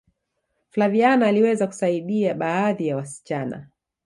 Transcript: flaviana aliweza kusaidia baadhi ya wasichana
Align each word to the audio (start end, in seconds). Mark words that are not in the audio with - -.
flaviana 0.69 1.27
aliweza 1.27 1.67
kusaidia 1.67 2.33
baadhi 2.33 2.87
ya 2.87 2.95
wasichana 2.95 3.67